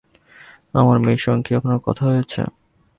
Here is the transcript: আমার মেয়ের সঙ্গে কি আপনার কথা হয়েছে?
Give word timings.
আমার 0.73 0.97
মেয়ের 1.03 1.21
সঙ্গে 1.25 1.43
কি 1.45 1.51
আপনার 1.59 1.79
কথা 1.87 2.03
হয়েছে? 2.09 2.41